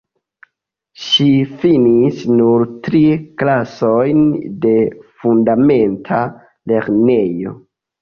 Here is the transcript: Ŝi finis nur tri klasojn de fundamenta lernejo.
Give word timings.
Ŝi 1.07 1.27
finis 1.63 2.23
nur 2.39 2.65
tri 2.89 3.03
klasojn 3.43 4.27
de 4.67 4.75
fundamenta 5.23 6.27
lernejo. 6.75 7.59